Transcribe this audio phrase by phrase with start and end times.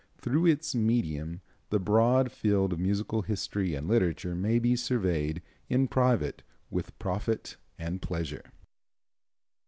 [0.17, 5.87] Through its medium the broad field of musical history and literature may be surveyed in
[5.87, 8.45] private with profit and pleasure.